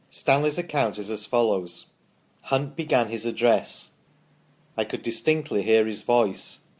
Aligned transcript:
Stanley's 0.09 0.57
account 0.57 0.97
is 0.97 1.11
as 1.11 1.27
follows: 1.27 1.85
"Hunt 2.45 2.75
began 2.75 3.09
his 3.09 3.23
address. 3.27 3.91
I 4.75 4.83
could 4.83 5.03
distinctly 5.03 5.61
hear 5.61 5.85
his 5.85 6.01
voice. 6.01 6.61